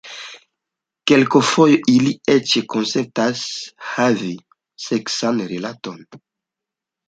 [1.11, 3.45] Kelkfoje ili eĉ konsentas
[3.93, 4.33] havi
[4.89, 6.05] seksan rilaton.